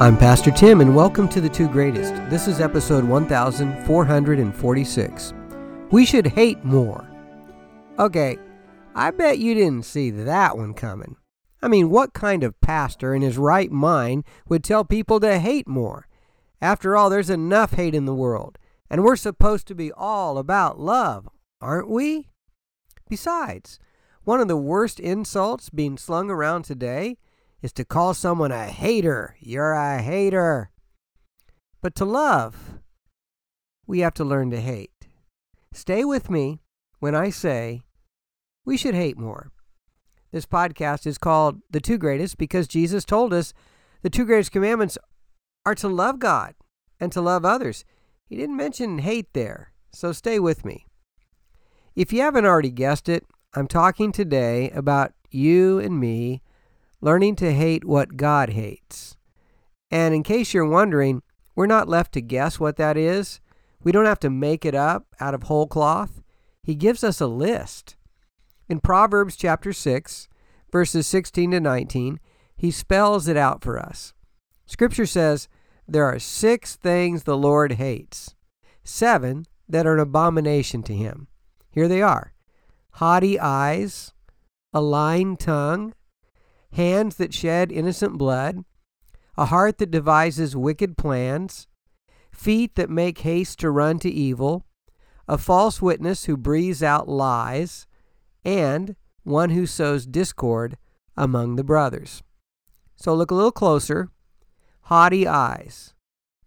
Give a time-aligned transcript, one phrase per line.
[0.00, 2.14] I'm Pastor Tim, and welcome to The Two Greatest.
[2.30, 5.34] This is episode 1446.
[5.90, 7.04] We should hate more.
[7.98, 8.38] Okay,
[8.94, 11.16] I bet you didn't see that one coming.
[11.60, 15.66] I mean, what kind of pastor in his right mind would tell people to hate
[15.66, 16.06] more?
[16.62, 18.56] After all, there's enough hate in the world,
[18.88, 21.28] and we're supposed to be all about love,
[21.60, 22.28] aren't we?
[23.08, 23.80] Besides,
[24.22, 27.16] one of the worst insults being slung around today
[27.62, 29.36] is to call someone a hater.
[29.40, 30.70] You're a hater.
[31.80, 32.78] But to love,
[33.86, 35.08] we have to learn to hate.
[35.72, 36.60] Stay with me
[36.98, 37.82] when I say
[38.64, 39.50] we should hate more.
[40.30, 43.54] This podcast is called The Two Greatest because Jesus told us
[44.02, 44.98] the two greatest commandments
[45.64, 46.54] are to love God
[47.00, 47.84] and to love others.
[48.26, 50.86] He didn't mention hate there, so stay with me.
[51.96, 56.42] If you haven't already guessed it, I'm talking today about you and me
[57.00, 59.16] learning to hate what God hates.
[59.90, 61.22] And in case you're wondering,
[61.54, 63.40] we're not left to guess what that is.
[63.82, 66.22] We don't have to make it up out of whole cloth.
[66.62, 67.96] He gives us a list.
[68.68, 70.28] In Proverbs chapter 6,
[70.70, 72.20] verses 16 to 19,
[72.56, 74.12] he spells it out for us.
[74.66, 75.48] Scripture says,
[75.86, 78.34] There are six things the Lord hates,
[78.84, 81.28] seven that are an abomination to him.
[81.70, 82.34] Here they are
[82.92, 84.12] haughty eyes,
[84.72, 85.94] a lying tongue,
[86.72, 88.64] hands that shed innocent blood,
[89.36, 91.66] a heart that devises wicked plans,
[92.32, 94.64] feet that make haste to run to evil,
[95.26, 97.86] a false witness who breathes out lies,
[98.44, 100.76] and one who sows discord
[101.16, 102.22] among the brothers.
[102.96, 104.10] So look a little closer.
[104.82, 105.94] Haughty eyes.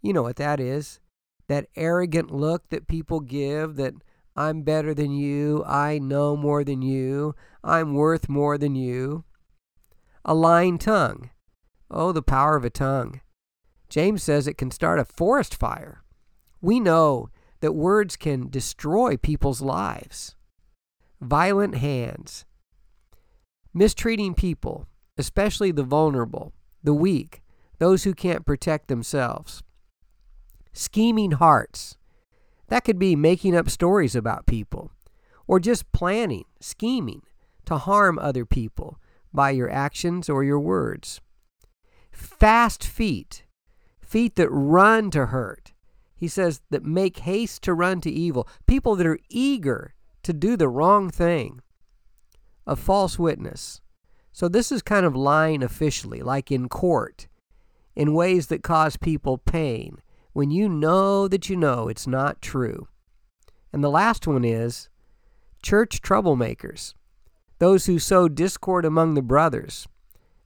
[0.02, 1.00] You know what that is.
[1.48, 3.94] That arrogant look that people give that
[4.36, 9.26] I'm better than you, I know more than you, I'm worth more than you
[10.24, 11.30] a lying tongue.
[11.90, 13.22] Oh, the power of a tongue.
[13.90, 16.04] James says it can start a forest fire.
[16.62, 20.36] We know that words can destroy people's lives.
[21.20, 22.46] Violent hands.
[23.74, 24.88] Mistreating people,
[25.18, 27.42] especially the vulnerable, the weak,
[27.80, 29.64] those who can't protect themselves.
[30.74, 31.98] Scheming hearts.
[32.68, 34.92] That could be making up stories about people,
[35.48, 37.24] or just planning, scheming
[37.66, 38.98] to harm other people
[39.34, 41.22] by your actions or your words.
[42.12, 43.46] Fast feet,
[44.02, 45.74] feet that run to hurt.
[46.16, 50.56] He says that make haste to run to evil, people that are eager to do
[50.56, 51.62] the wrong thing.
[52.68, 53.81] A false witness.
[54.31, 57.28] So this is kind of lying officially, like in court,
[57.96, 59.98] in ways that cause people pain
[60.34, 62.88] when you know that you know it's not true.
[63.74, 64.90] And the last one is
[65.62, 66.94] church troublemakers
[67.62, 69.88] those who sow discord among the brothers.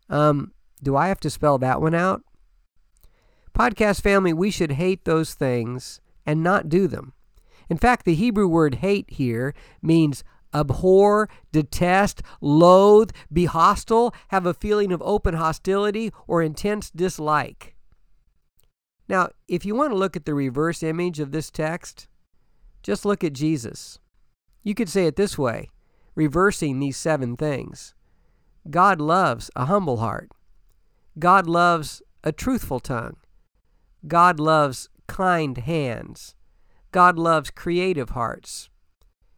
[0.10, 0.52] Um,
[0.84, 2.24] do I have to spell that one out?
[3.58, 7.14] Podcast family, we should hate those things and not do them.
[7.70, 14.54] In fact, the Hebrew word hate here means abhor, detest, loathe, be hostile, have a
[14.54, 17.78] feeling of open hostility or intense dislike.
[19.08, 22.10] Now, if you want to look at the reverse image of this text,
[22.84, 24.00] just look at Jesus.
[24.64, 25.70] You could say it this way
[26.16, 27.94] reversing these seven things.
[28.70, 30.32] God loves a humble heart.
[31.20, 33.18] God loves a truthful tongue.
[34.08, 36.36] God loves kind hands.
[36.92, 38.70] God loves creative hearts.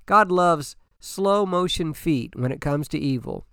[0.05, 3.45] God loves slow motion feet when it comes to evil.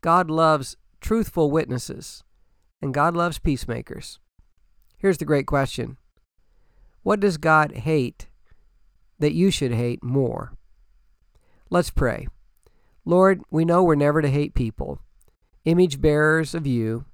[0.00, 2.22] God loves truthful witnesses.
[2.80, 4.20] And God loves peacemakers.
[4.98, 5.96] Here's the great question
[7.02, 8.28] What does God hate
[9.18, 10.52] that you should hate more?
[11.70, 12.28] Let's pray.
[13.08, 15.00] Lord, we know we're never to hate people,
[15.64, 17.06] image bearers of you,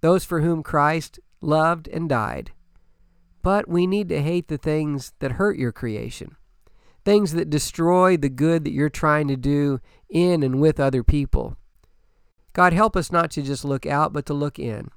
[0.00, 2.52] those for whom Christ loved and died.
[3.42, 6.36] But we need to hate the things that hurt your creation,
[7.04, 11.56] things that destroy the good that you're trying to do in and with other people.
[12.52, 14.90] God, help us not to just look out, but to look in.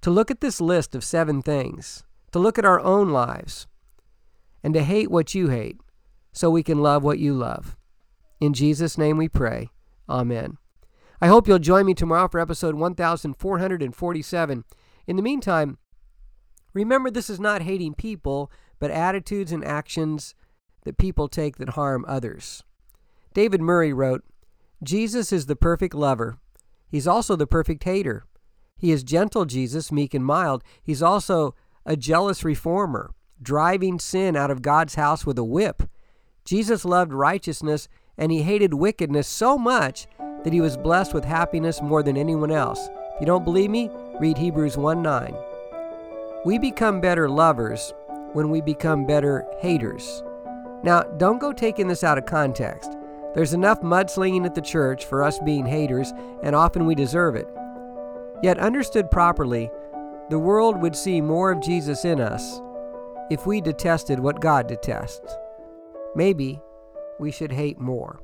[0.00, 2.02] To look at this list of seven things,
[2.32, 3.68] to look at our own lives,
[4.64, 5.78] and to hate what you hate
[6.32, 7.76] so we can love what you love.
[8.40, 9.68] In Jesus' name we pray.
[10.08, 10.56] Amen.
[11.20, 14.64] I hope you'll join me tomorrow for episode 1447.
[15.06, 15.76] In the meantime,
[16.72, 20.34] remember this is not hating people, but attitudes and actions
[20.84, 22.64] that people take that harm others.
[23.34, 24.24] David Murray wrote
[24.82, 26.38] Jesus is the perfect lover.
[26.88, 28.24] He's also the perfect hater.
[28.78, 30.64] He is gentle, Jesus, meek and mild.
[30.82, 31.54] He's also
[31.84, 33.10] a jealous reformer,
[33.42, 35.82] driving sin out of God's house with a whip.
[36.46, 37.88] Jesus loved righteousness
[38.20, 40.06] and he hated wickedness so much
[40.44, 42.88] that he was blessed with happiness more than anyone else.
[43.14, 43.90] If you don't believe me,
[44.20, 45.34] read Hebrews 1 9.
[46.44, 47.92] We become better lovers
[48.32, 50.22] when we become better haters.
[50.82, 52.96] Now, don't go taking this out of context.
[53.34, 56.12] There's enough mudslinging at the church for us being haters,
[56.42, 57.48] and often we deserve it.
[58.42, 59.70] Yet, understood properly,
[60.30, 62.60] the world would see more of Jesus in us
[63.30, 65.34] if we detested what God detests.
[66.14, 66.60] Maybe
[67.20, 68.20] we should hate more.